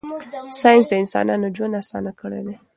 [0.61, 2.55] ساینس د انسانانو ژوند اسانه کړی دی.